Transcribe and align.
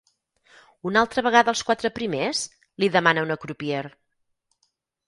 Una 0.91 1.03
altra 1.05 1.23
vegada 1.27 1.53
els 1.53 1.63
quatre 1.69 1.93
primers? 1.99 2.43
—li 2.63 2.91
demana 2.99 3.29
una 3.29 3.39
crupier. 3.47 3.85